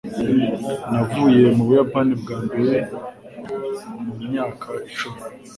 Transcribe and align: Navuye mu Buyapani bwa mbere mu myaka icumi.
Navuye 0.91 1.43
mu 1.55 1.63
Buyapani 1.67 2.13
bwa 2.21 2.37
mbere 2.45 2.77
mu 4.15 4.21
myaka 4.27 4.69
icumi. 4.87 5.21